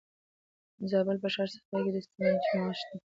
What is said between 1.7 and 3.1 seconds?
کې د سمنټو مواد شته.